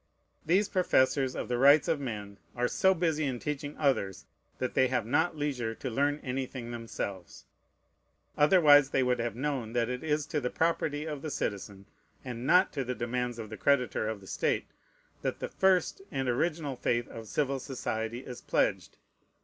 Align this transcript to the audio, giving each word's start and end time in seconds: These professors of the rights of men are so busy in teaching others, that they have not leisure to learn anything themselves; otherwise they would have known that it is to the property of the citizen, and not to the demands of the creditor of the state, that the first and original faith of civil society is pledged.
These 0.43 0.67
professors 0.67 1.35
of 1.35 1.47
the 1.47 1.59
rights 1.59 1.87
of 1.87 1.99
men 1.99 2.39
are 2.55 2.67
so 2.67 2.95
busy 2.95 3.25
in 3.25 3.37
teaching 3.37 3.75
others, 3.77 4.25
that 4.57 4.73
they 4.73 4.87
have 4.87 5.05
not 5.05 5.37
leisure 5.37 5.75
to 5.75 5.89
learn 5.91 6.19
anything 6.23 6.71
themselves; 6.71 7.45
otherwise 8.35 8.89
they 8.89 9.03
would 9.03 9.19
have 9.19 9.35
known 9.35 9.73
that 9.73 9.89
it 9.89 10.03
is 10.03 10.25
to 10.25 10.41
the 10.41 10.49
property 10.49 11.05
of 11.05 11.21
the 11.21 11.29
citizen, 11.29 11.85
and 12.25 12.47
not 12.47 12.73
to 12.73 12.83
the 12.83 12.95
demands 12.95 13.37
of 13.37 13.51
the 13.51 13.57
creditor 13.57 14.07
of 14.09 14.21
the 14.21 14.25
state, 14.27 14.65
that 15.21 15.37
the 15.37 15.49
first 15.49 16.01
and 16.09 16.27
original 16.27 16.75
faith 16.75 17.07
of 17.07 17.27
civil 17.27 17.59
society 17.59 18.21
is 18.25 18.41
pledged. 18.41 18.97